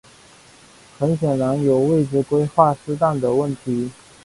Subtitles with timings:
[0.97, 3.91] 很显然有位置规划失当的问题。